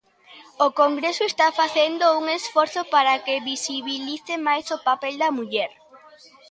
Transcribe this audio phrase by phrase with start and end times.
[0.65, 5.71] O congreso está facendo un esforzo para que visibilice máis o papel da muller.